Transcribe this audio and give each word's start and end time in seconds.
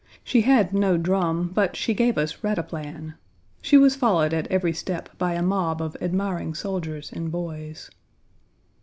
She 0.23 0.41
had 0.41 0.73
no 0.73 0.97
drum, 0.97 1.51
but 1.53 1.75
she 1.75 1.93
gave 1.93 2.17
us 2.17 2.37
rataplan. 2.43 3.13
She 3.61 3.77
was 3.77 3.95
followed 3.95 4.33
at 4.33 4.47
every 4.47 4.73
step 4.73 5.15
by 5.19 5.35
a 5.35 5.43
mob 5.43 5.79
of 5.79 5.95
admiring 6.01 6.55
soldiers 6.55 7.11
and 7.13 7.31
boys. 7.31 7.91